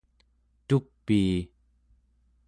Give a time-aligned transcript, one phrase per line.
[0.67, 1.31] tupii!